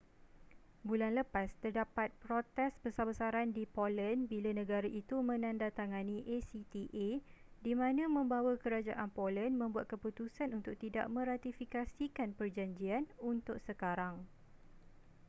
bulan 0.89 1.11
lepas 1.19 1.49
terdapat 1.63 2.09
protes 2.25 2.71
besar-besaran 2.85 3.47
di 3.57 3.63
poland 3.77 4.19
bila 4.31 4.49
negara 4.61 4.89
itu 5.01 5.15
menandatangani 5.29 6.17
acta 6.41 7.09
di 7.65 7.73
mana 7.81 8.03
membawa 8.17 8.53
kerajaan 8.63 9.09
poland 9.17 9.53
membuat 9.61 9.85
keputusan 9.93 10.49
untuk 10.57 10.73
tidak 10.83 11.05
meratifikasikan 11.15 12.29
perjanjian 12.39 13.03
untuk 13.31 13.57
sekarang 13.67 14.15